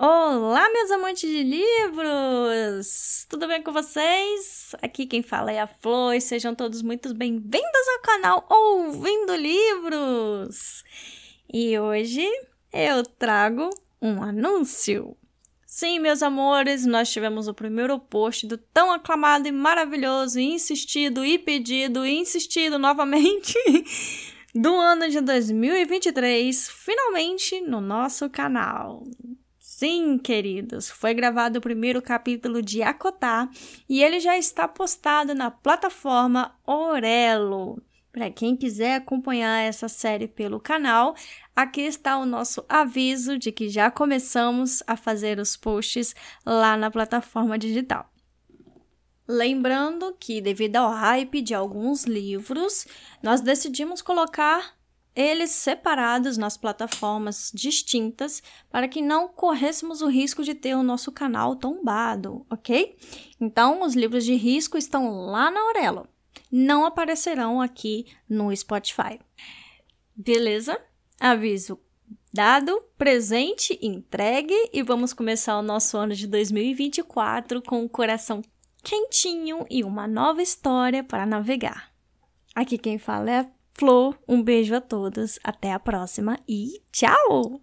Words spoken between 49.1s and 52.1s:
Lembrando que, devido ao hype de alguns